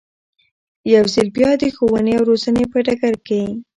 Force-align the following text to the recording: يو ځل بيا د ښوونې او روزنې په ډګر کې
يو 0.93 1.03
ځل 1.13 1.27
بيا 1.35 1.49
د 1.61 1.63
ښوونې 1.75 2.13
او 2.17 2.23
روزنې 2.29 2.63
په 2.71 2.77
ډګر 2.85 3.15
کې 3.27 3.41